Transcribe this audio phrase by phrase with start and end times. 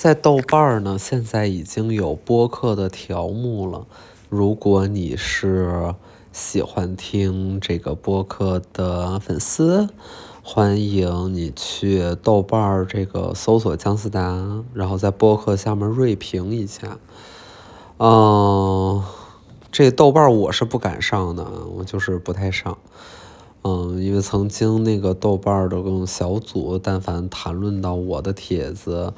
[0.00, 3.86] 在豆瓣儿呢，现在已经有播客的条目了。
[4.30, 5.94] 如果你是
[6.32, 9.90] 喜欢听这个播客的粉丝，
[10.42, 16.96] 欢迎你去豆瓣儿这个搜索姜思达，然后在播客下面锐评一下。
[17.98, 19.04] 嗯，
[19.70, 21.44] 这豆瓣儿我是不敢上的，
[21.76, 22.78] 我就是不太上。
[23.62, 29.12] 嗯，因为曾经那个豆瓣儿的各种小组，但凡谈论到我的帖子，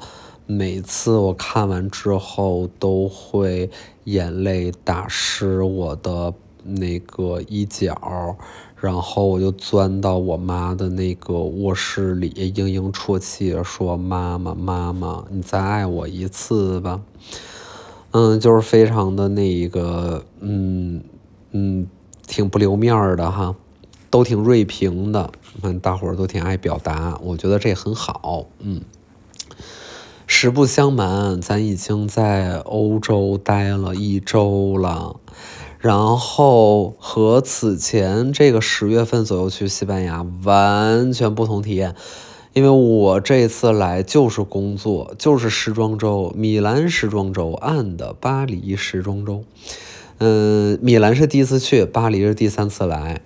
[0.57, 3.69] 每次我看完之后都会
[4.03, 8.37] 眼泪打湿我的那个衣角，
[8.75, 17.01] 然后我就钻到我妈的那个卧室里，嘤嘤啜泣说：“妈妈，妈妈，你再爱我一次吧。”
[18.11, 21.01] 嗯，就是非常的那一个，嗯
[21.51, 21.87] 嗯，
[22.27, 23.55] 挺不留面儿的哈。
[24.11, 28.45] 都挺锐评的，看大伙儿都挺爱表达，我觉得这很好。
[28.59, 28.79] 嗯，
[30.35, 35.17] 实不相瞒，咱已经在欧洲待了一周了，
[35.77, 41.95] 然后和此前这个十月份左右去西班牙完全不同体验。
[42.53, 49.43] 因为我这次来就是工作，就是时装周，米兰时装周，and 巴黎时装周。
[50.17, 53.21] 嗯，米兰是第一次去，巴黎是第三次来。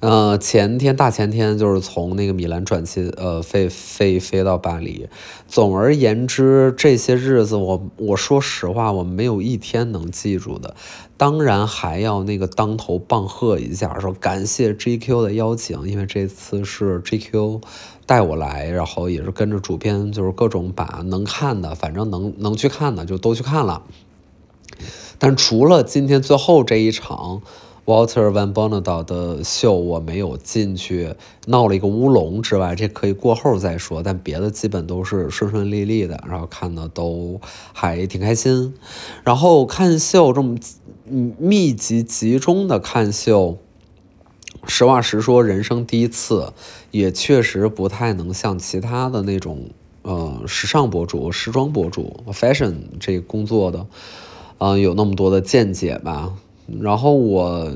[0.00, 5.10] 呃，前天大前天就是从那个米兰转机，呃，飞飞飞到巴黎。
[5.46, 10.74] 总而言之，这些日子我我说实话，我没有一天能记住的。
[11.18, 17.60] 当然还要那个当头棒喝一下，说感谢 GQ 的邀请，因为这次是 GQ
[18.06, 23.82] 带我来，然后也是跟着主编，就是各种把能看的，反正能能去看的就都去看了。
[25.18, 27.42] 但除了今天最后这一场。
[27.86, 31.14] Walter Van Bonnedo 的秀我没有进去，
[31.46, 34.02] 闹了一个乌龙之外，这可以过后再说。
[34.02, 37.40] 但别的基本都是顺顺利利的，然后看的都
[37.72, 38.74] 还挺开心。
[39.24, 40.56] 然后看秀这么
[41.38, 43.58] 密集集中的看秀，
[44.66, 46.52] 实话实说，人生第一次，
[46.92, 49.70] 也确实不太能像其他的那种
[50.02, 53.86] 呃时尚博主、时装博主、fashion 这工作的，
[54.58, 56.34] 嗯，有那么多的见解吧。
[56.80, 57.68] 然后我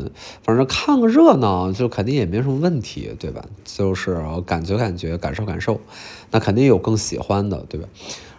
[0.42, 3.44] 反正看个热闹，就肯定也没什么问题，对吧？
[3.64, 5.80] 就是感觉感觉，感受感受，
[6.30, 7.88] 那肯定有更喜欢的，对吧？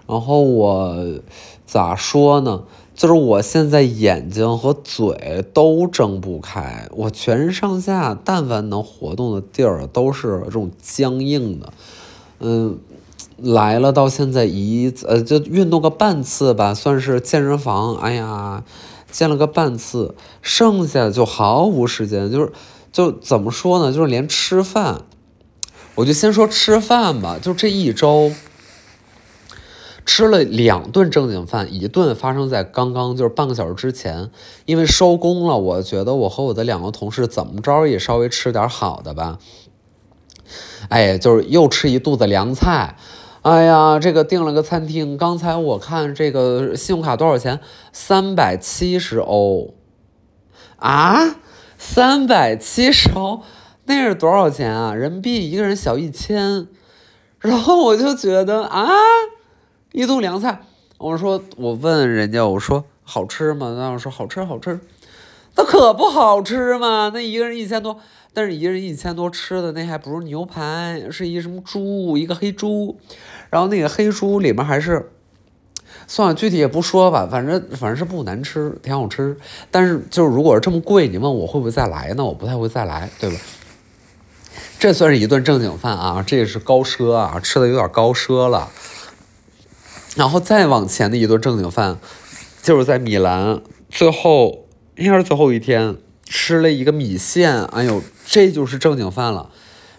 [0.08, 1.20] 然后我
[1.66, 2.64] 咋说呢？
[2.94, 11.74] 就是我现在眼睛和嘴都睁不开，我全身上下但凡能活动的地儿都是这种僵硬的。
[12.40, 12.80] 嗯，
[13.38, 17.96] 来了到现在一呃，就运动个半次吧，算是健身房。
[17.96, 18.64] 哎呀。
[19.12, 22.52] 见了个半次，剩下就毫无时间，就是
[22.92, 23.94] 就怎么说呢？
[23.94, 25.02] 就是连吃饭，
[25.96, 27.38] 我就先说吃饭吧。
[27.42, 28.32] 就这一周
[30.06, 34.30] 吃了两顿正经饭，一顿发生在刚刚就是半个小时之前，
[34.66, 35.58] 因为收工了。
[35.58, 39.40] 我觉得我和我的两个同事怎么着也稍微吃点好的吧。
[40.90, 42.98] 哎，就是又吃一肚子凉菜。
[43.46, 47.60] 哎呀，这个订了个餐厅，刚才我看这个信用卡多少钱？
[47.94, 49.76] 三百七十欧
[50.78, 51.36] 啊，
[51.78, 53.44] 三百七十欧，
[53.86, 54.96] 那是多少钱啊？
[54.96, 56.68] 人民币一个人小一千，
[57.38, 58.90] 然后我就觉得啊，
[59.92, 60.64] 一顿凉菜，
[60.98, 63.76] 我说我问人家，我说好吃吗？
[63.78, 64.80] 那我说好吃好吃，
[65.56, 67.12] 那可不好吃嘛？
[67.14, 68.00] 那一个人一千多。
[68.36, 73.00] 但是一人一千多吃的那还不是牛排，是一什么猪，一个黑猪，
[73.50, 75.10] 然后那个黑猪里面还是，
[76.06, 79.38] 算了，具体也不说吧，反正反正是不难吃，挺好吃。
[79.72, 82.26] 但是就是如果是这么贵，你问我会不会再来呢？
[82.26, 83.38] 我不太会再来，对吧？
[84.78, 88.70] 这算是一顿正经饭啊，这也是高奢啊，吃的有点高奢了。
[90.18, 91.98] 然后再往前的一顿正经饭，
[92.62, 95.96] 就是在米兰最后应该是最后一天。
[96.28, 99.50] 吃了一个米线，哎呦，这就是正经饭了。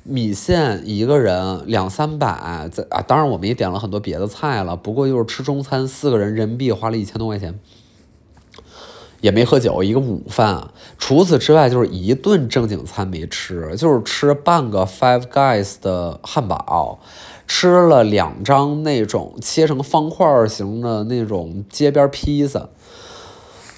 [0.09, 4.76] 米线一个人两三百，在啊，当然我们也点了很多别的菜了。
[4.76, 7.58] 不过就是吃中餐，四个人人民币花了一千多块钱，
[9.20, 10.69] 也没喝酒，一个午饭。
[10.96, 17.00] 除此之外，就是一顿正经餐没吃，就是吃半个 Five Guys 的汉堡，
[17.49, 22.69] 吃了两张那种切成方块型的那种街边披萨。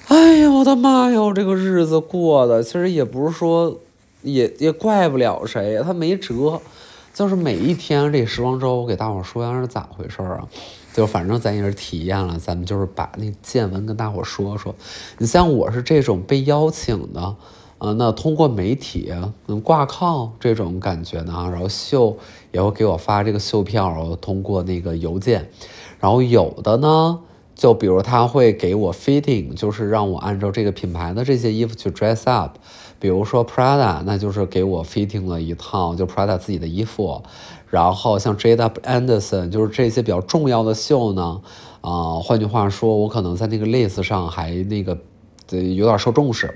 [0.08, 1.18] 哎呀，我的妈呀！
[1.34, 3.78] 这个日子过的其实也不是说，
[4.22, 6.60] 也也怪不了谁，他没辙。
[7.14, 10.46] 就是每一天这时装周，我给大伙说一下是咋回事儿啊？
[10.92, 14.72] 就反正咱也是体验了，咱们就是把那见闻跟大伙说说。
[15.18, 17.34] 你像我是这种被邀请的，
[17.78, 19.12] 呃，那通过媒体
[19.48, 22.16] 嗯挂靠这种感觉呢，然后秀
[22.52, 25.50] 也会给我发这个秀票，然后通过那个邮件，
[25.98, 27.20] 然后有的呢。
[27.56, 32.56] 就比如他会给我 fitting，就是让我按照这个品牌的这些衣服去 dress up。
[32.98, 37.22] 比如说 Prada，那就是给我 fitting 了一套就 Prada 自己的衣服。
[37.70, 41.40] 然后像 J W Anderson，就是这些比较重要的秀呢，
[41.80, 44.98] 啊，换句话说，我可能在那个 list 上还那个
[45.50, 46.54] 呃有点受重视，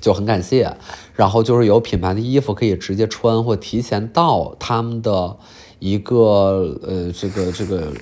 [0.00, 0.76] 就很感谢。
[1.14, 5.36] 然后就是有品牌的衣服可以直接穿或提前到他们的。
[5.80, 7.92] 一个呃，这个这个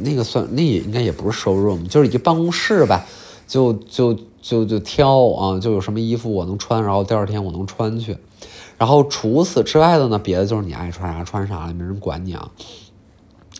[0.00, 3.06] 那个算那也应该也不是 showroom，就是一办公室吧，
[3.46, 8.16] 就就就就挑啊，就有什么衣服我能穿，然后第二天我能穿去。
[8.76, 12.50] 然后除此之外的呢，别的就是你爱穿啥穿啥了，没人管你啊。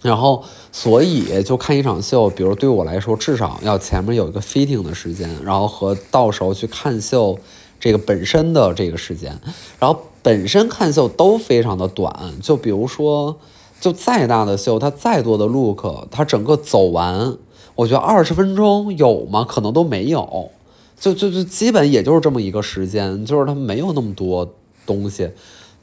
[0.02, 7.38] 然后所以就看一场秀，比如对我来说，至少要前面有一个 fitting 的时间，然后和到时候去看秀
[7.80, 9.38] 这个本身的这个时间，
[9.78, 13.36] 然后本身看秀都非常的短，就比如说。
[13.80, 17.36] 就再大的秀，它再多的 look，它整个走完，
[17.76, 19.46] 我觉得二十分钟有吗？
[19.48, 20.50] 可能都没有，
[20.98, 24.54] 就就就基本也就是这么一个时间，就是它没有那么多
[24.84, 25.30] 东西，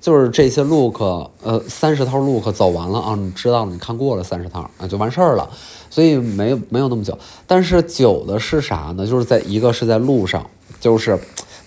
[0.01, 1.01] 就是这些 look，
[1.43, 5.49] 呃，三十套 look 走完了啊，你知道了，你看过了三十套啊，就完事儿了，
[5.89, 7.17] 所以没没有那么久。
[7.47, 9.07] 但是久的是啥呢？
[9.07, 11.19] 就是在一个是在路上，就是。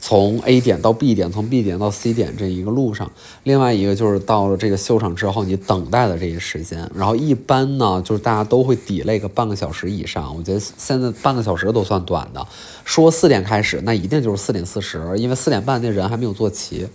[0.08, 3.12] 从 A 点到 B 点，从 B 点到 C 点这一个路上，
[3.42, 6.90] 另外一个就是到了这个秀场之后，你等待的这一时间。
[6.94, 10.34] 然后一般呢，就是大家都会抵那个半个小时以上。
[10.34, 12.46] 我觉得现在半个小时都算短的。
[12.86, 16.88] 说四点开始，那一定就是四点四十，因为四点半那人还没有坐齐。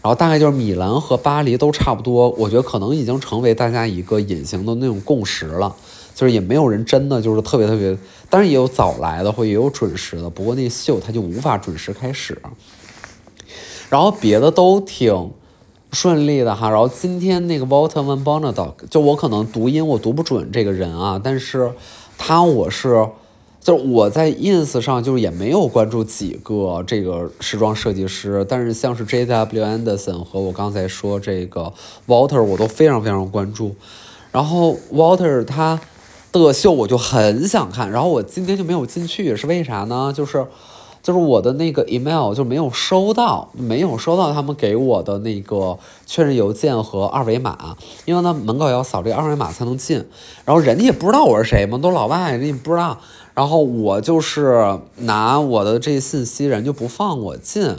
[0.00, 5.76] 然后大概就是米兰和巴黎都差不多，我觉得可能已经成为大家一个隐形的那种共识了。
[6.18, 7.96] 就是也没有人真的就是特别特别，
[8.28, 10.28] 当然也有早来的，或也有准时的。
[10.28, 12.36] 不过那秀他就无法准时开始。
[13.88, 15.30] 然后别的都挺
[15.92, 16.70] 顺利的哈。
[16.70, 21.70] 然后今天那个 Walter Van Bonadog，就我可能读音我读不准这个人啊，但是
[22.18, 23.08] 他我是
[23.60, 31.72] 就是我在 ins 上就是也没有关注几个这个时装设计师，但是像是 J W Anderson 和我刚才说这个
[32.08, 33.76] Walter 我都非常非常关注。
[34.32, 35.80] 然后 Walter 他。
[36.32, 40.12] 的秀我就很想看，然后我今天就没有进去，是为啥呢？
[40.14, 40.46] 就是，
[41.02, 50.04] 就是我的那个 email 就没有收到，没有收到他们给我的那个确认邮件和二维码，因为呢门口要扫这个二维码才能进，
[50.44, 52.98] 然后人家也不知道我是谁嘛，都老外，人家不知道，
[53.34, 57.74] 然后我就是拿我的这信息，人就不放我进，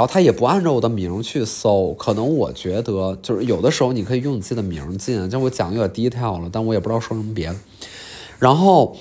[0.00, 7.56] 然后他也不按照我的名去搜，可能我觉得就是有的时候你可以用你自己的名进，就我讲有点 detail 了，但我也不知道说什么别的。
[8.38, 8.96] 然后，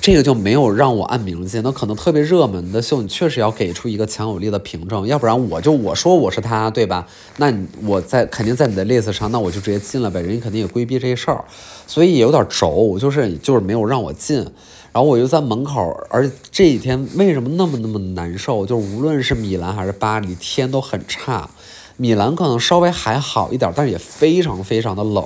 [0.00, 1.62] 这个就没有让我按名进。
[1.62, 7.06] 那可能特别热门的秀，你确实要给出一个强有力的凭证，要不然我就我说我是他，对吧？
[7.36, 7.54] 那
[7.84, 10.20] 我在肯定在你的 list 上，那我就直接进了呗。
[10.20, 11.44] 人家肯定也规避这事儿，
[11.86, 14.44] 所以也有点轴，就是就是没有让我进。
[14.92, 18.66] 然后我就在门口，而且这几天为什么那么那么难受？
[18.66, 21.48] 就无论是米兰还是巴黎，天都很差。
[21.96, 25.22] 米兰可能稍微还好一点，但是也非常非常的冷，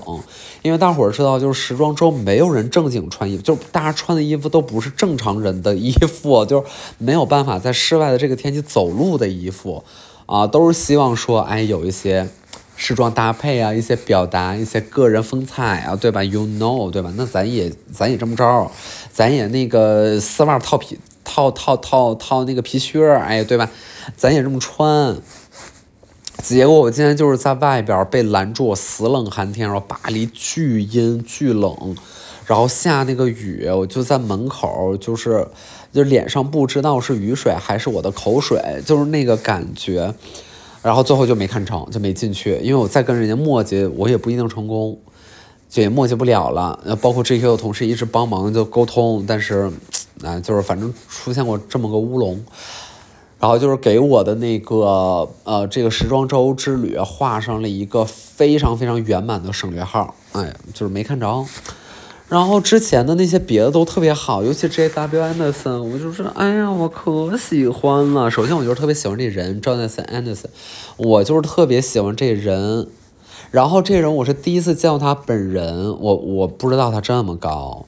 [0.62, 6.64] 因为大伙儿知道，就是时装周没有人正经穿衣服，就大家穿的衣服都不是正常人的衣服，就
[6.98, 9.84] 没有办法在室外的这个天气走路的衣服，
[10.26, 12.28] 啊，都是希望说，哎，有一些
[12.76, 17.12] 时装搭配啊，一些表达一些个人风采啊，对吧？You know，对吧？
[17.16, 18.70] 那咱也咱也这么着，
[19.12, 23.70] 咱也那个丝袜套皮套套套套那个皮靴，哎，对吧？
[24.16, 25.16] 咱也这么穿。
[26.42, 31.96] 结果我今天就是在外边被拦住，死冷寒天，然后巴黎巨阴巨冷，
[32.44, 35.46] 然后下那个雨，我就在门口，就是
[35.92, 40.12] 就脸上不知道是雨水还是我的口水，就是那个感觉，
[40.84, 44.98] 然后最后就没看成，就没进去，因为我再跟人家磨叽，我也不一定成功，
[45.70, 46.78] 就也磨叽不了了。
[46.84, 49.72] 那包括 GQ 的同事一直帮忙就沟通，但是，
[50.22, 52.44] 啊，就是反正出现过这么个乌龙。
[53.40, 61.44] 然后就是给我的那个呃，这个时装周之旅画上了一个非常非常圆满的省略号，哎，就是没看着。
[62.28, 68.30] 然后之前的那些别的都特别好，尤其 J W Anderson，我就是哎呀，我可喜欢了。
[68.30, 70.46] 首先我就是特别喜欢这人，Jonathan Anderson，
[70.96, 72.88] 我就是特别喜欢这人。
[73.50, 77.84] 然后这人我是第一次见到他本人，我我不知道他这么高，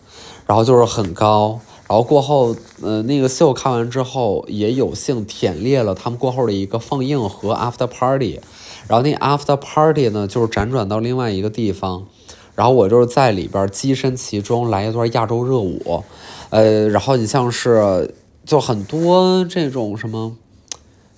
[0.46, 1.58] 然后就是很高。
[1.88, 8.40] 然后过后，呃，那个秀看完之后，也有幸舔列了他们过后的一个放映和 after party。
[8.86, 12.06] 然后那 after party 呢，就是辗转到另外一个地方，
[12.56, 16.02] 然后我就是在里边跻身其中，来一段亚洲热舞。
[16.50, 20.36] 呃，然后你像是就很多这种什么，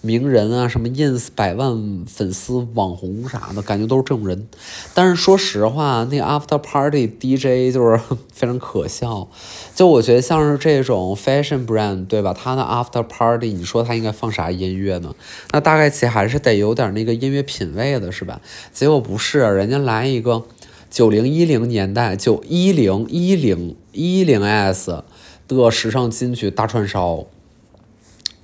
[0.01, 4.49] 名人啊，什么 ins 百万粉丝网红啥的，感觉都是这种人。
[4.95, 8.01] 但是说实话，那 after party DJ 就是
[8.33, 9.29] 非常可笑。
[9.75, 12.33] 就我觉得像是这种 fashion brand 对吧？
[12.33, 15.15] 他的 after party，你说他应该放啥音乐呢？
[15.53, 18.41] 那大概其还是得有点那个音乐品味的是吧？
[18.73, 20.43] 结果不是，人家来一个
[20.91, 25.05] 九零一零年代，就一零一零一零 s
[25.47, 27.27] 的时尚金曲大串烧。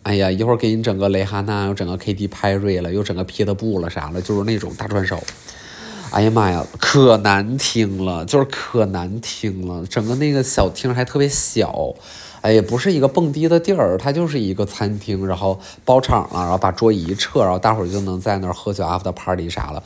[0.03, 5.19] 哎呀，一会儿给你整个蕾哈娜，又整个 Katy Perry 了，又整个皮特布了啥了，就是那种大串烧。
[6.11, 9.87] 哎呀妈呀，可难听了，就是可难听了。
[9.87, 11.95] 整个那个小厅还特别小，
[12.45, 19.83] 哎也，不是一个蹦迪的地儿，它就是一个餐厅，然后包场了，然后把桌椅一撤，然后大伙儿就能在那儿喝酒 after party 啥了，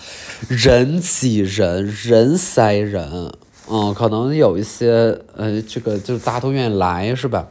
[0.48, 3.32] 人挤人，人塞人，
[3.70, 7.46] 嗯，可能有一些呃，这个就是大家都愿意来是吧？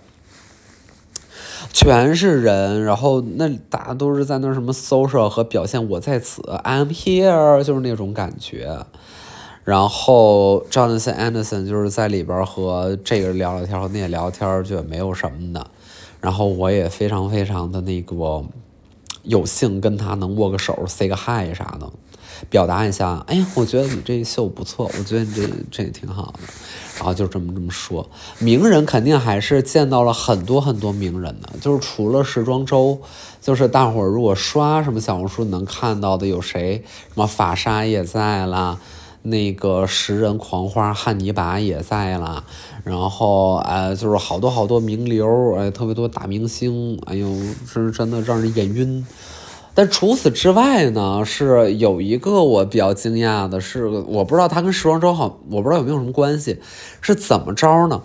[1.72, 8.78] 全是人，然后那大家都是在那什么 social 和表现我在此，I'm here，就是那种感觉。
[9.68, 15.68] 然后 Jonathan Anderson 就是在里边和这个聊聊天和那个聊天，就也没有什么的。
[16.22, 18.46] 然后我也非常非常的那个
[19.24, 21.92] 有幸跟他能握个手，say 个 hi 啥的。
[22.50, 26.40] 表达一下，哎呀，我觉得你这秀不错，我觉得你这这也挺好的，
[26.96, 28.10] 然后就这么这么说。
[28.40, 33.02] 名人肯定还是见到了很多很多名人的，就是除了时装周，
[33.42, 38.80] 就是大伙儿如果刷什么小红书能看到的有谁，什么法莎也在啦，
[39.24, 42.44] 那个食人狂花汉尼拔也在啦，
[42.84, 47.28] 然后呃，就是好多好多名流，哎，特别多大明星，哎呦，
[47.66, 49.06] 是真的让人眼晕。
[49.74, 56.60] 但除此之外呢，是有一个我比较惊讶的，是我不知道它跟时装周好，我不知道有没有什么关系，
[57.02, 58.02] 是怎么着呢？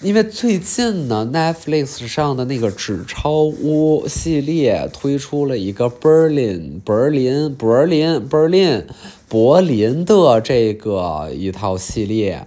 [0.00, 8.84] 因为最近呢，Netflix 上的那个纸钞屋系列推出了一个 Berlin Berlin Berlin Berlin
[9.28, 12.46] 柏林的这个一套系列，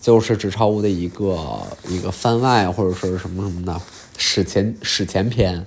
[0.00, 1.38] 就是纸钞屋的一个
[1.88, 3.80] 一个番外或者说是什么什么的
[4.16, 5.64] 史前史前篇。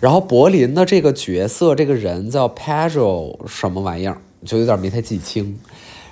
[0.00, 5.58] 然后柏林的这个角色，这个人叫 Pedro 什么玩意儿，就有点没太记清。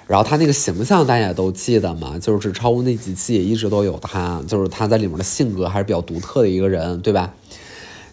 [0.07, 7.35] 然后他那个形象大家也都记得嘛，就是纸钞屋那几期也一直都有他，就是他在里面的性格还是比较独特的一个人，对吧？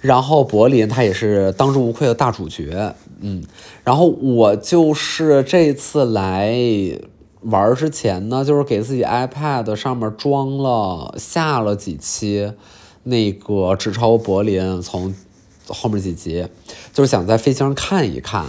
[0.02, 2.94] 然后柏林他也是当之无愧的大主角，
[3.24, 3.44] 嗯。
[3.84, 6.56] 然后我就是这次来
[7.42, 12.54] 玩之前呢，就是给自己 iPad 上面装了下了几期
[13.04, 15.16] 那个纸钞柏林从。
[15.70, 16.46] 后面几集
[16.92, 18.48] 就是想在飞机上看一看，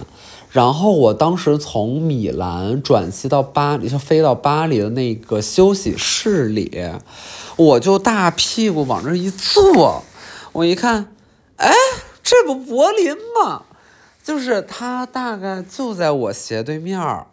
[0.51, 6.91] 然后我当时从米兰转机到巴黎，就飞到巴黎的那个休息室里，
[7.55, 10.03] 我就大屁股往这一坐，
[10.55, 11.15] 我一看，
[11.57, 11.73] 哎，
[12.25, 13.63] 这不柏林吗？
[14.25, 17.27] 就是他大概就在我斜对面儿，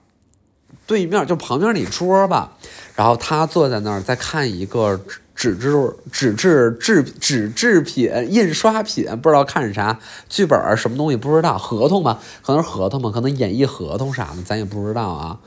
[0.86, 2.52] 对面就旁边那桌吧，
[2.96, 5.02] 然后他坐在那儿在看一个。
[5.34, 5.74] 纸质
[6.12, 9.98] 纸质制纸制品印刷品不知道看啥
[10.30, 15.40] 剧本儿什么东西不知道合同吧可能是合同吧可能演绎合同啥的咱也不知道啊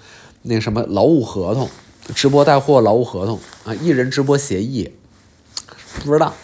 [0.42, 1.70] 那什么劳务合同
[2.12, 4.92] 直播带货劳务合同啊艺人直播协议。
[6.02, 6.34] 不知道。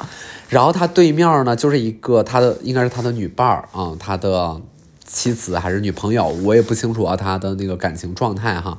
[0.49, 4.61] 然后他对面呢就是一个他的应该是他的女伴儿啊他的
[5.11, 8.79] 妻子还是女朋友我也不清楚啊他的那个感情状态哈。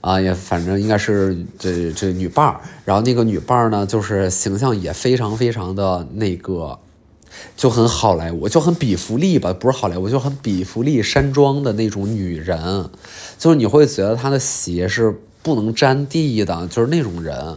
[0.00, 6.78] 啊，也反正应该是这这女伴儿，然后那个女伴儿呢，就是形象也非常非常的那个，
[7.56, 12.90] 就很好莱坞，就很比弗利吧，不是好莱坞，就很比弗利山庄的那种女人，
[13.38, 17.56] 就是你会觉得她的鞋是不能沾地的，就是那种人。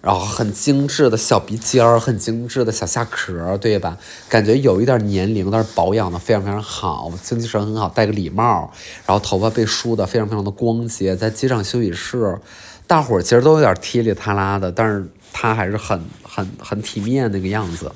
[0.00, 3.98] 然后很精致的小鼻尖儿，很精致的小下壳，对吧？
[4.28, 8.70] 感觉有一点年龄，但是保养的非常非常好，精气神很好，戴个礼帽，
[9.04, 12.38] 然后头发被梳的非常非常的光洁，在机场休息室，
[12.86, 17.90] 大伙儿其实都有点踢里踏拉的，但是他还是很很很体面那个样子。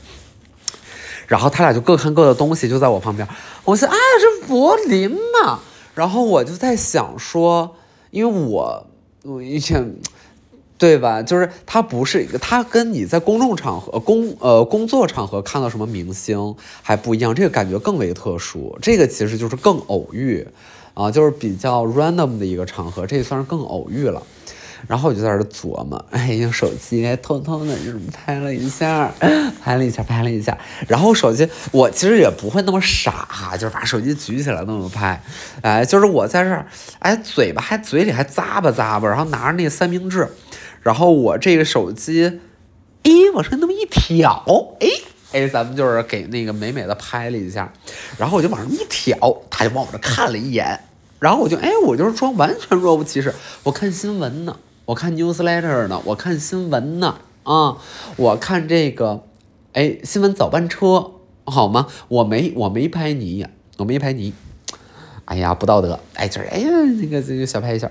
[1.29, 3.27] 然后他俩就各看各的东西，就在我旁边，
[3.65, 5.61] 我说啊，这柏林嘛。
[5.95, 7.77] 然后我就在想说，
[8.11, 8.87] 因为我
[9.23, 9.95] 我以前。
[10.83, 11.23] 对吧？
[11.23, 18.77] 就是他不是一个，他跟你在公众场合、工呃工作场合看到什么明星还不一样，这个感觉更为特殊。
[18.83, 20.45] 这个其实就是更偶遇，
[20.95, 24.21] 啊，就是比较 random 的一个场合，这也算是更偶遇了。
[24.89, 29.09] 然后我就在这琢磨， 哎，用手机偷偷的就拍了一下，
[29.63, 30.59] 拍了一下，拍了一下。
[30.89, 35.23] 然后手机我其实也不会那么傻哈，就是把手机举起来那么拍，
[35.61, 36.67] 哎，就是我在这儿，
[36.99, 40.29] 哎，嘴巴还嘴里还咂巴咂巴，然后拿着那三明治。
[40.83, 42.41] 然后我这个手机，
[43.05, 44.45] 哎，往上那么一挑，
[44.81, 44.89] 哎，
[45.33, 47.73] 哎，咱们就是给那个美美的拍了一下，
[48.19, 49.17] 然后我就往上一挑，
[49.49, 50.81] 他就往我这看了一眼，
[51.21, 57.77] 然后我就哎，我就是装完全若无其事，我看新闻呢，我看 newsletter 呢，我看新闻呢，啊，
[58.17, 59.25] 我看这个，
[59.73, 61.13] 哎，新闻早班车
[61.45, 61.87] 好吗？
[62.09, 63.47] 我没我没拍你，
[63.79, 64.33] 我没拍你。
[65.25, 65.99] 哎呀，不道德！
[66.15, 66.69] 哎，就是哎呀，
[67.01, 67.91] 那个这个小拍一下。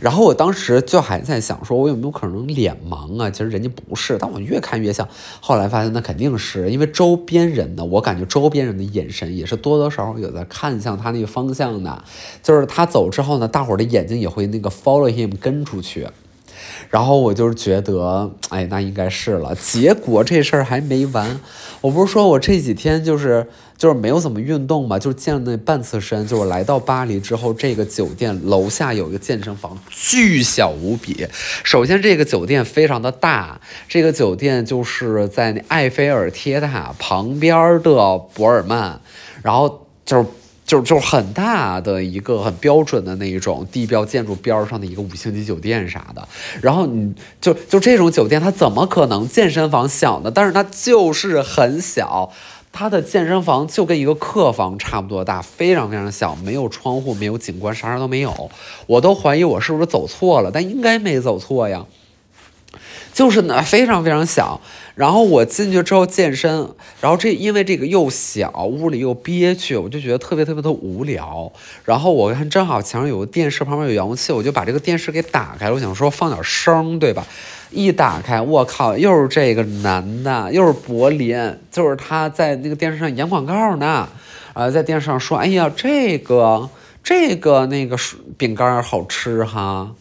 [0.00, 3.30] 然后我当时就还在想，说我有没有可能脸盲啊？
[3.30, 5.08] 其实人家不是，但我越看越像。
[5.40, 12.04] 后来发现那肯定是因为周边人呢，我感觉周边人的眼神也是多多少少有在看向他那个方向的。
[12.42, 16.06] 就是他走之后呢，大伙的眼睛也会那个 follow him 跟出去。
[16.90, 19.54] 然后我就觉得，哎，那应该是了。
[19.54, 21.40] 结果这事儿还没完，
[21.80, 26.26] 我不是说我这几天就是就是没有怎么运动嘛，就健了那半次身。
[26.26, 31.26] 就我来到巴黎之后，这个酒店楼下有一个健身房，巨小无比。
[31.64, 39.00] 首先，这个酒店非常的大，这个酒店就是在那埃菲尔铁塔旁边的博尔曼，
[39.42, 40.26] 然后就是。
[40.68, 46.28] 就就很大的一个很标准的那一种地标建筑边上的一个五星级酒店啥的，
[46.60, 50.30] 然后你就就这种酒店，它怎么可能健身房小呢？
[50.30, 52.30] 但是它就是很小，
[52.70, 58.50] 它的健身房就跟一个客房差不多大，非常非常小，没有窗户，没有景观，啥啥都没有。
[58.86, 61.86] 我都怀疑我是不是走错了，但应该没走错呀。
[63.14, 64.60] 就是呢，非常非常小。
[64.98, 66.68] 然后我进去之后健身，
[67.00, 71.52] 然后这因为这个又小，屋里又憋屈，我就觉得特别特别的无聊。
[71.84, 75.74] 然后我看正好墙上有个电视，旁边有遥控器，我就把这个电视给打开了。
[75.76, 77.24] 我想说放点声，对吧？
[77.70, 84.08] 一打开，我靠，又是这个男的，又是柏林，就是他在那个电视上演广告呢。
[84.52, 86.68] 啊，在电视上说：“哎呀，这个
[87.04, 87.96] 这个那个
[88.36, 89.92] 饼干好吃哈。”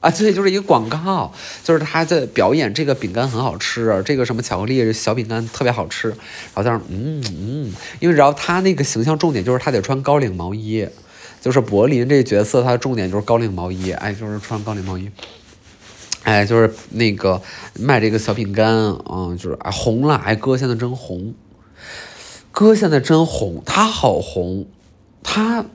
[0.00, 1.32] 啊，这就是一个广告，
[1.64, 6.16] 就是他在表演这个饼干很好吃，这个什么巧克力小饼干特别好吃，然
[6.54, 10.86] 后在那嗯嗯，因为然后他那个形象重点就是他得穿高领毛衣，
[11.40, 15.10] 就是柏林这角色他的重点就是高领毛衣，哎，就是穿高领毛衣，
[16.22, 17.42] 哎，就是那个
[17.74, 18.72] 卖这个小饼干，
[19.10, 21.34] 嗯，就是哎红了，哎哥现在真红，
[22.52, 24.68] 哥现在真红，他好红，
[25.24, 25.66] 他。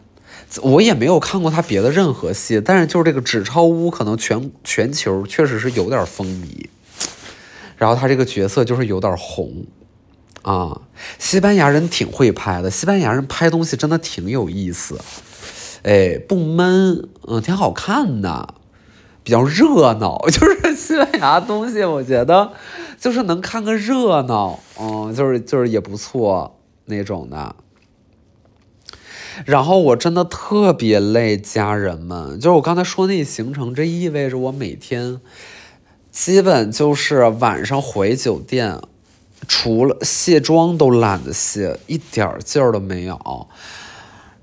[0.61, 6.67] 我也没有看过他别的任何戏，但是就是这个纸钞屋可能全全球确实是有点风靡，
[7.77, 9.65] 然后他这个角色就是有点红，
[10.43, 10.81] 啊，
[11.17, 14.99] 西班牙人挺会拍的，西班牙人拍东西真的挺有意思，
[15.83, 18.53] 哎，不闷，嗯，挺好看的，
[19.23, 22.51] 比较热闹， 就是西班牙东西，我觉得
[22.99, 27.55] 就是能看个热闹，嗯，就是就是也不错那种的。
[29.45, 35.19] 然后我真的特别累，家人们，就是我刚才说那行程，这意味着我每天
[36.11, 38.79] 基本就是晚上回酒店，
[39.47, 43.47] 除了卸妆都懒得卸，一点劲儿都没有。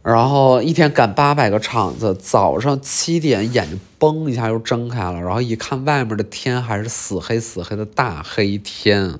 [0.02, 9.18] 然后一天赶八百个场子，早上七点眼睛嘣一下又睁开了，然后一看外面的天还是死黑死黑的大黑天，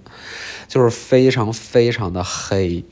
[0.67, 2.83] 就是非常非常的黑。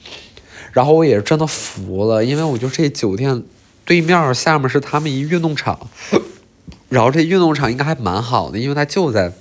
[0.78, 3.42] 然后我也是真的服了，因为我就这酒店
[3.84, 5.90] 对面下面是他们一运动场，
[6.88, 9.32] 然后这运动场应该还蛮好的，因为它就在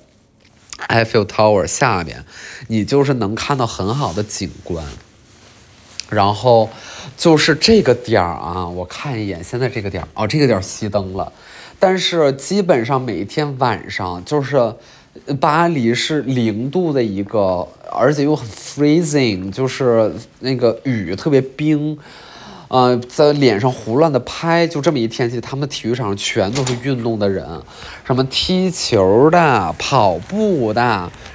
[0.88, 2.26] Eiffel Tower 下边，
[2.70, 4.84] 你就是能看到很好的景观。
[6.10, 6.72] 然后
[7.16, 11.32] 就是这个点儿啊，我看一眼，现在这个点儿哦，这个点儿熄灯了，
[11.78, 14.74] 但是基本上每天晚上就是。
[15.40, 21.98] 巴黎是零度的一个，而且又很 freezing，就是那个雨特别冰，
[22.68, 27.46] 呃，在脸上胡乱的拍，就这么一天气，他们体育场上全都是运动的人，
[28.06, 30.82] 什么踢球的、跑步的，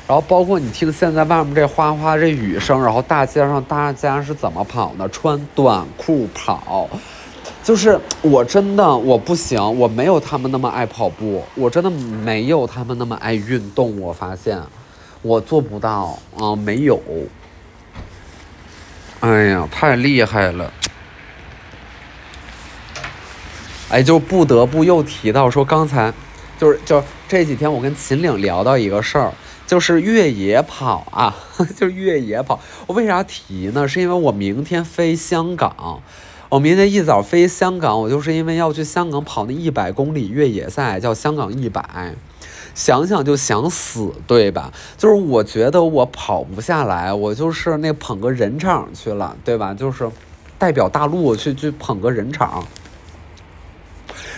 [0.07, 5.09] 然后包括你听现在外面这哗哗这雨声，然后大街上大家是怎么跑呢？
[5.09, 6.89] 穿短裤跑。
[7.63, 14.01] 就是我真的我不行，我没有他们那么爱跑步，我真的没有他们那么爱运动。
[14.01, 14.61] 我发现
[15.23, 17.01] 我做不到啊，没有。
[19.21, 20.73] 哎呀，太厉害了！
[23.91, 26.13] 哎，就不得不又提到说，刚才
[26.59, 29.33] 就是就这几天我跟秦岭聊到一个事儿，
[29.69, 31.33] 就是越野跑啊，
[31.79, 32.59] 就是越野跑。
[32.89, 33.87] 我为啥提呢？
[33.87, 36.03] 是因为我明天飞香港。
[36.53, 42.15] 我明天一早飞香港，我就是因为要去香港跑那一百公里越野赛，叫香港一百。
[42.75, 44.71] 想想就想死，对吧？
[44.99, 49.73] 就是我觉得我跑不下来，我就是那捧个人场去了，对吧？
[49.73, 50.07] 就是
[50.59, 52.63] 代表大陆去去捧个人场。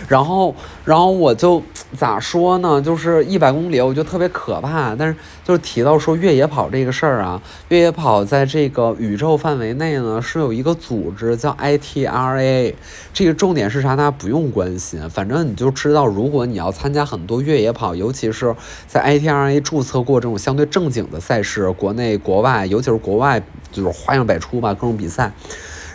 [0.07, 1.61] 然后，然后我就
[1.97, 2.81] 咋说呢？
[2.81, 4.95] 就是一百公里，我觉得特别可怕。
[4.95, 12.73] 但是，就是提到说越野跑这个事儿啊，越野跑在这个宇宙范围内呢，是有一个组织叫 ITRA。
[13.13, 13.95] 这个重点是啥？
[13.95, 18.55] 大家不用关心，反正你就知道，如果你要参加很多越野跑，尤其是
[18.87, 25.31] 在 ITRA 注册过这种相对正经的赛事，国内国外，尤其是国外，就是花样百出吧，各种比赛。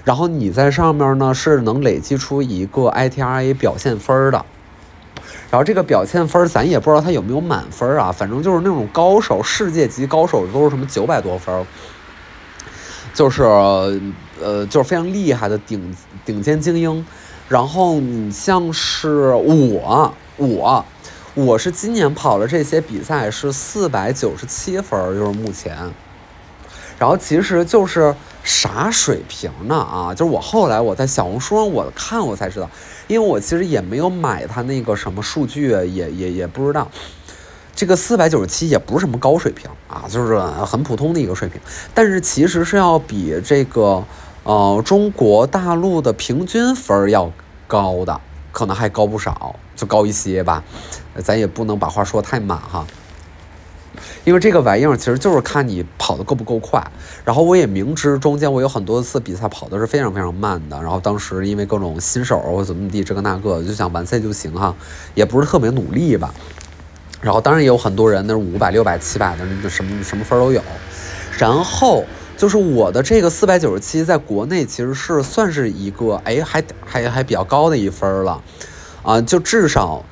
[0.04, 4.44] 然后你在上面呢是能累积出一个 ITRA 表现分的，
[5.50, 11.66] 然后这个表现分咱也不知道它有没有满分啊，反正就是那种高手，世界级高手都是什么九百多分，
[13.12, 17.04] 就是呃就是非常厉害的顶顶尖精英。
[17.48, 20.84] 然后你像是我我
[21.34, 25.76] 我是今年跑了这些比赛是四百九十七分，就是目前。
[26.96, 30.14] 然后其实就是啥水平呢啊？
[30.14, 32.68] 就是我后来我在小红书上我看我才知道，
[33.06, 36.90] 因为我其实也没有买它那个什么数据，也也也不知道。
[37.74, 41.60] 这个四百九十七也不是什么高水平啊，就是很普通的一个水平。
[41.94, 44.04] 但是其实是要比这个
[44.42, 47.32] 呃中国大陆的平均分要
[47.66, 48.20] 高的，
[48.52, 50.62] 可能还高不少，就高一些吧。
[51.22, 52.86] 咱也不能把话说太满哈。
[54.30, 56.80] 因为这个玩意儿其实就是看你跑得够不够快，
[57.24, 64.72] 然后我也明知中间我有很多次比赛跑的是非常非常慢的，然后当时因为各种新手或怎么地这个那个，就想完赛就行哈，
[65.16, 66.32] 也不是特别努力吧。
[67.20, 70.62] 然后当然也有很多人那五百、六百、七百的那什么什么分都有。
[71.36, 72.04] 然后
[72.36, 78.40] 就是我的这个四百九十七，在国内其实是算是一个哎还还还比较高的一分了，
[79.02, 80.04] 啊，就至少。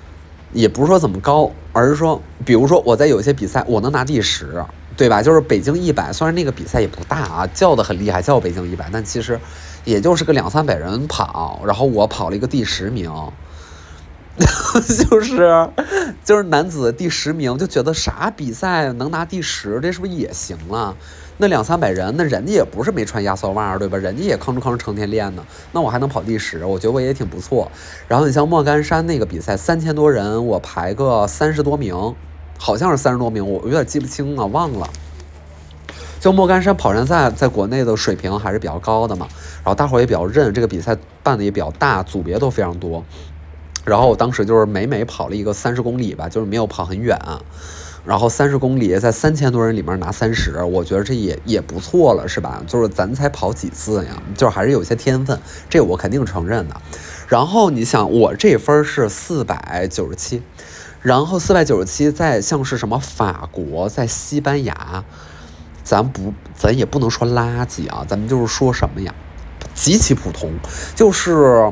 [0.52, 4.64] 也不是说怎么高，而是说，比如说我在有一些比赛我能拿第十，
[4.96, 5.22] 对吧？
[5.22, 9.38] 就是北京一百，虽然那个比赛也不大啊，叫的很厉害，叫北京一百，但其实
[9.84, 13.12] 也就是个两三百人跑，然后我跑了一个第十名，
[15.10, 15.68] 就是
[16.24, 20.96] 就是男子第十名，就觉得啥比赛能拿第十，这是不是也行了？
[21.40, 23.96] 那两三百人，那人家也不是没穿压缩袜，对吧？
[23.96, 25.46] 人家也吭哧吭哧成天练呢。
[25.70, 27.70] 那我还能跑第十，我觉得我也挺不错。
[28.08, 32.14] 然后你像莫干山那个比赛，三千多人，我排个三十多名，
[32.58, 34.90] 好像是三十多名，我有点记不清了，忘了。
[36.18, 43.04] 就莫干山跑山赛在国内的水平还是比较高的嘛，然后大伙也比较认，这个比赛办的也比较大，组别都非常多。
[43.84, 47.16] 然后我当时就是每每跑了一个三十公里吧，就是没有跑很远。
[48.04, 52.62] 然后三十公里在三千多人里面拿三十，我觉得这也也不错了，是吧？
[52.66, 56.76] 就是咱才跑几次呀，就还是有些天分，这我肯定承认的。
[57.26, 60.42] 然后你想，我这分是四百九十七，
[61.02, 65.04] 然后四百九十七在像是什么法国，在西班牙，
[65.84, 69.14] 咱不咱也不能说垃圾啊，咱们就是说什么呀？
[69.74, 70.50] 极其普通，
[70.94, 71.70] 就是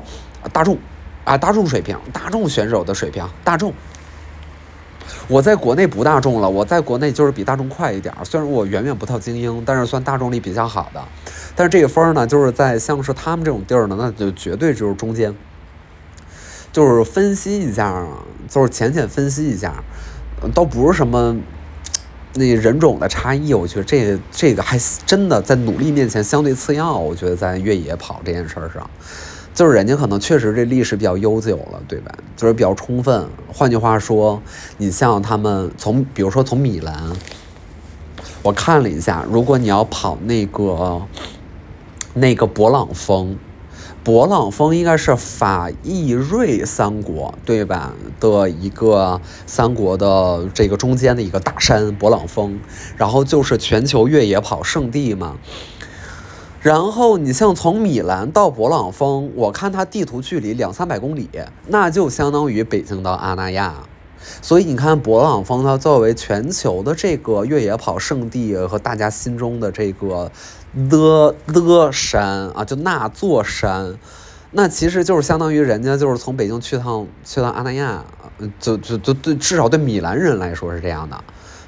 [0.52, 0.76] 大众
[1.24, 3.72] 啊，大众水平，大众选手的水平，大众。
[5.28, 8.24] 我在国内不大众了，我在国内就是比大众快一点儿。
[8.24, 11.02] 虽然我远远不到精英，但是算大众力比较好的。
[11.56, 15.34] 但是这个分儿呢，就是在像是他们这种地儿呢，那就绝对就是中间。
[16.72, 18.06] 就是分析一下，
[18.48, 19.82] 就是浅浅分析一下，
[20.54, 21.34] 都不是什么
[22.34, 23.52] 那人种的差异。
[23.54, 26.96] 我觉得这这个还真的在努力面前相对次要。
[26.96, 28.88] 我觉得在越野跑这件事儿上。
[29.56, 32.12] 就是人家可能确实这历史比较悠久了，对吧？
[32.36, 33.26] 就是比较充分。
[33.48, 34.42] 换句话说，
[34.76, 36.94] 你像他们从，比如说从米兰，
[38.42, 41.00] 我看了一下，如果你要跑那个
[42.12, 43.38] 那个勃朗峰，
[44.04, 47.94] 勃朗峰应该是法意瑞三国，对吧？
[48.20, 52.60] 的一个三国的这个中间的一个大山，勃朗峰，
[52.98, 55.36] 然后就是全球越野跑圣地嘛。
[56.66, 61.30] 然后你像从米兰到勃朗峰，我看它地图距离两三百公里，
[61.68, 63.72] 那就相当于北京到阿那亚。
[64.42, 70.28] 所以你看勃朗峰，它作为全球的这个越野跑圣地和大家心中的这个
[70.90, 73.96] 的的山啊，就那座山，
[74.50, 78.04] 那其实就是相当于人家就是从北京去趟去趟阿那亚，
[78.58, 81.16] 就就就对，至少对米兰人来说是这样的，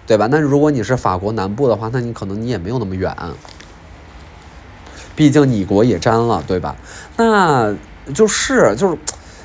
[0.09, 0.27] 对吧？
[0.29, 3.17] 那如果你是法国南部的话，那你可能你也没有那么远。
[5.19, 6.77] 毕竟你国也沾了，对吧？
[7.17, 7.75] 那
[8.15, 8.97] 就是就是，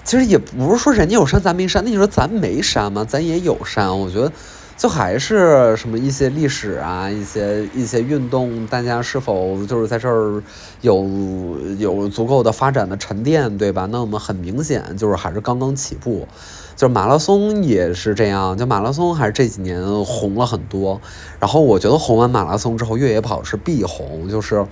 [0.03, 3.03] 其实也不是说人家有山咱没山，那你说咱没山吗？
[3.03, 3.99] 咱也有山。
[3.99, 4.31] 我觉得，
[4.77, 10.43] 就还是什么一些历史啊，一些一些运动，大家是否就是在这儿
[10.81, 13.87] 有有足够的发展的沉淀，对吧？
[13.91, 16.27] 那我们很明显就是还是刚刚起步，
[16.75, 21.01] 就是马拉松也是这样，就马拉松还是这几年红了很多。
[21.39, 24.63] 然后我觉得红完马拉松之后，越野跑是必红，就是。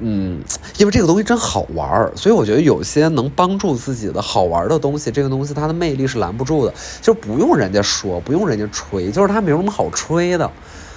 [0.00, 0.42] 嗯，
[0.78, 10.50] 因为这个东西真好玩儿，所以我觉得有些能帮助自己的好玩的东西，这个东西它的魅力是拦不住的，就不用人家说，不用人家吹，就是它没有什么好吹的。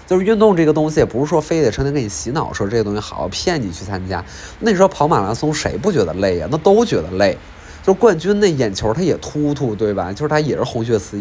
[0.08, 4.22] 就是运动这个东西，也不是说非得成天给你洗脑说这个东西好，骗你去参加。
[4.60, 6.48] 那时候跑马拉松谁不觉得累呀？
[6.52, 7.38] 那都觉得累。
[7.82, 10.12] 就是冠军那眼球他也突突，对吧？
[10.12, 11.18] 就是他也是红血丝，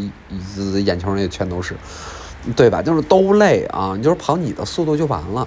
[0.83, 1.77] 眼球那全都是，
[2.57, 2.83] 对吧？
[2.83, 5.47] 就是都累啊，你就是跑你的速度就完了。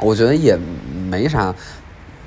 [0.00, 0.56] 我觉得也
[1.10, 1.54] 没啥，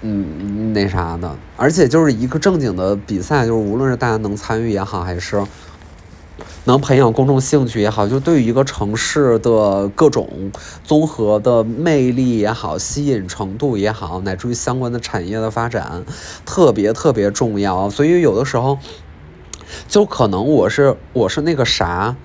[0.02, 1.36] 嗯，那啥的。
[1.58, 5.44] 而且就是一个正经的比赛，就是无论是大家能参与也好，还是。
[6.66, 10.52] 能培养公众兴趣也好，就对于一个城市的各种
[10.84, 16.04] 综合的魅力也好、吸引程度也好，乃至于相关的产业的发展，
[16.46, 17.90] 特别特别重要。
[17.90, 18.78] 所以有的时候，
[19.88, 22.16] 就可能我是我是那个啥，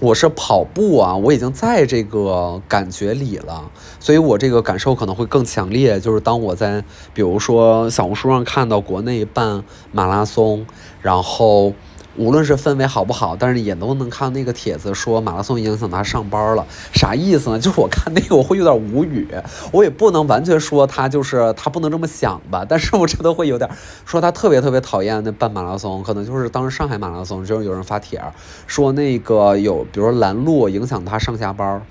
[0.00, 5.98] 我是跑步啊，我已经在这个感觉里了，所以我这个感受可能会更强烈。
[6.00, 10.66] 就是当我在比如说小红书上看到国内办马拉松，
[11.00, 11.72] 然后。
[12.16, 17.58] 无论是氛围好不好，但是也都能看那个帖子说马拉松影响他上班了，啥意思呢？
[17.58, 19.26] 就是我看那个我会有点无语，
[19.72, 23.68] 我也不能完全说他就是他不能这么想吧，但是我真的会有点
[24.04, 28.22] 说他特别特别讨厌那办马拉松，可能就是当时上海马拉松就是有人发帖
[28.66, 31.82] 说那个有比如说拦路影响他上下班，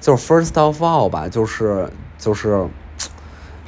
[0.00, 1.88] 就是 first of all 吧，就是
[2.18, 2.66] 就是。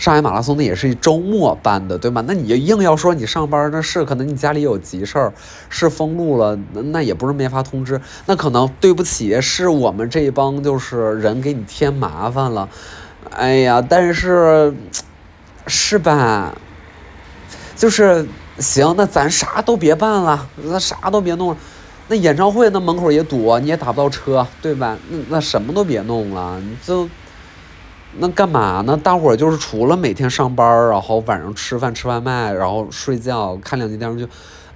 [0.00, 2.24] 上海马拉松那也是周末办的，对吗？
[2.26, 5.30] 那你就硬要说你上班那是可能你家里有急事儿，
[5.68, 12.66] 是封路了，那也不是没法通知，那可能对不起，是我们这帮就是人给你添麻烦了，
[13.30, 14.72] 哎呀，但是
[15.66, 16.54] 是吧？
[17.76, 18.26] 就是
[18.58, 21.56] 行，那咱啥都别办了，那啥都别弄了，
[22.08, 24.96] 那演唱会那门口也堵，你也打不到车，对吧？
[25.10, 27.06] 那那什么都别弄了，你就。
[28.18, 28.96] 那干嘛呢？
[28.96, 34.28] 大伙儿就是除了每天上班，然后晚上吃饭吃外卖，然后睡觉看两集电视剧，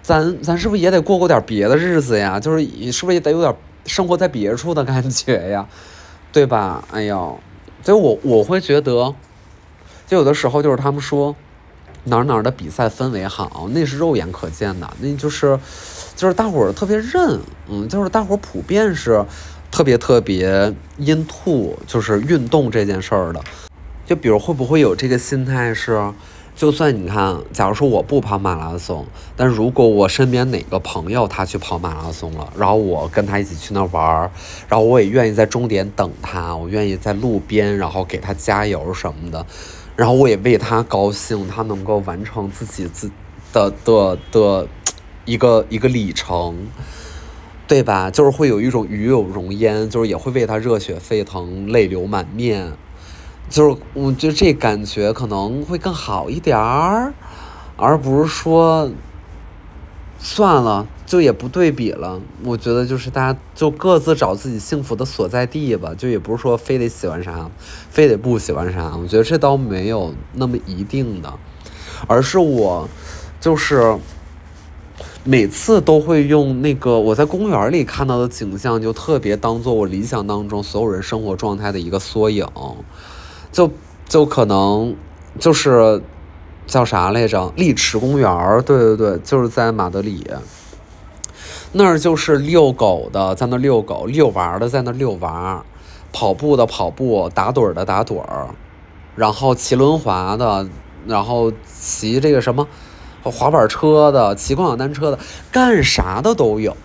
[0.02, 2.38] 咱咱是不是也得过过点别的日子呀？
[2.38, 3.52] 就是是不是也得有点
[3.86, 5.66] 生活在别处的感觉呀？
[6.32, 6.84] 对吧？
[6.92, 7.16] 哎呀，
[7.82, 9.12] 所以我我会觉得，
[10.06, 11.34] 就有的时候就是他们说
[12.04, 15.58] 哪儿哪儿的比赛氛围好，那是肉眼可见的，那就是
[16.14, 19.24] 就是大伙儿特别认，嗯，就是大伙儿普遍是。
[19.74, 23.40] 特别特别 into 就是运动这件事儿的，
[24.06, 26.12] 就比如会不会有这个心态是，
[26.54, 29.04] 就算你看，假如说我不跑马拉松，
[29.36, 34.30] 但如果我身边哪个朋友他去跑马拉松了，然后我跟他一起去那玩儿，
[34.68, 39.44] 然后我也愿意在终点等他，我愿意在路边然后给他加油什么的，
[39.96, 43.10] 然后我也为他高兴，他能够完成自己自
[43.52, 44.68] 的的的
[45.24, 46.68] 一个一个里程。
[47.66, 48.10] 对吧？
[48.10, 52.72] 就是会有一种与有容焉，就是也会为他热血沸腾、泪流满面，
[53.48, 57.14] 就是我觉得这感觉可能会更好一点儿，
[57.76, 58.90] 而不是说
[60.18, 62.20] 算了就也不对比了。
[62.42, 67.50] 我觉得就是大家就各自找自己幸福的所在地吧，就也不是说非得喜欢啥，
[67.88, 68.94] 非得不喜欢啥。
[68.94, 71.32] 我觉得这倒没有那么一定的，
[72.06, 72.86] 而是我
[73.40, 73.96] 就是。
[75.26, 82.46] 每次都会用那个我在公园里看到的景象，就特别当做我理想当中所有人生活状态的一个缩影，
[83.50, 83.70] 就
[84.06, 84.94] 就可能
[85.38, 86.02] 就是
[86.66, 87.50] 叫啥来着？
[87.56, 90.26] 丽池公园，对对对，就是在马德里
[91.72, 95.64] 那儿，就是遛狗的在那遛狗，遛娃的在那遛娃，
[96.12, 98.48] 跑步的跑步，打盹的打盹儿，
[99.16, 100.68] 然后骑轮滑的，
[101.06, 102.68] 然后骑这个什么。
[103.30, 105.18] 滑板车的，骑共享单车的，
[105.50, 106.76] 干啥的都有，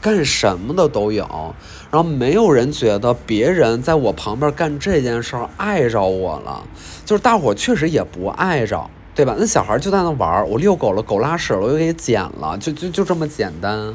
[0.00, 1.54] 干什么的都有。
[1.90, 6.62] 然后没有人觉得别人在我旁边干这件事儿碍着我了，
[7.04, 9.34] 就是大伙确实也不碍着，对吧？
[9.38, 13.94] 那小孩就在那玩儿，我遛狗了，狗拉屎了，我又给捡了，就就就这么简单，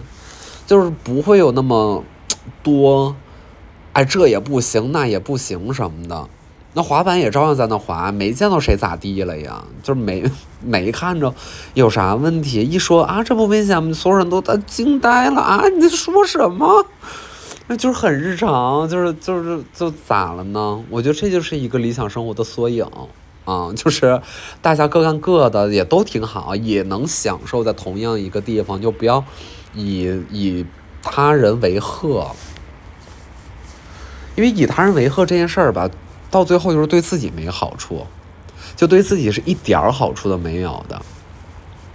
[0.65, 2.03] 就是不会有那么
[2.63, 3.15] 多，
[3.93, 6.27] 哎，这也不行，那也不行什么的。
[6.73, 9.63] 那滑板也照样在那滑，没见到谁咋地了呀？
[9.83, 10.23] 就是没
[10.65, 11.34] 没看着
[11.73, 12.62] 有啥问题。
[12.62, 13.93] 一说啊，这不危险吗？
[13.93, 15.67] 所有人都惊呆了啊！
[15.69, 16.86] 你在说什么？
[17.67, 20.84] 那就是很日常，就是就是就咋了呢？
[20.89, 22.86] 我觉得这就是一个理想生活的缩影
[23.45, 23.71] 啊！
[23.76, 24.21] 就是
[24.62, 29.23] 大家各干各的，也都挺好，也能享受在同样一个地方，就不要
[29.73, 30.65] 以以
[31.02, 32.32] 他人为贺，
[34.36, 35.89] 因为以他人为贺这件事儿吧。
[36.30, 38.08] 到最后就是对自己没好处，
[38.75, 41.01] 就对自己是一点儿好处都没有的。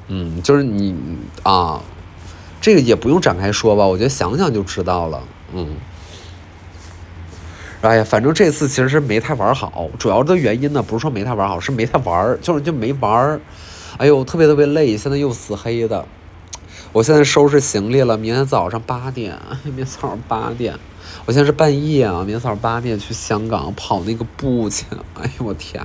[0.09, 0.97] 嗯，就是你
[1.43, 1.81] 啊，
[2.61, 5.23] 这个也不用展开说吧，我觉得想想就知道了。
[5.53, 5.77] 嗯，
[7.83, 13.41] 哎呀，反正这次其实是没太玩好，主要的原因呢不是说没太玩好，是没太玩，就是就没玩。
[13.99, 16.05] 哎呦，特别特别累，现在又死黑的。
[16.93, 20.75] 我现在收拾行李了，明天早上八点， 明天早上八点，
[21.27, 24.85] 我现在是半夜啊，明天早上八点去香港跑那个步去。
[25.15, 25.85] 哎呦我天，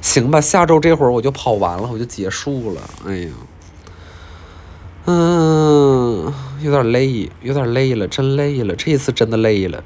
[0.00, 2.80] 行吧，下周这会儿我就跑完了，我就结束了。
[3.06, 3.30] 哎呀，
[5.06, 9.82] 嗯，有点累，有点累了，真累了，这一次真的累了。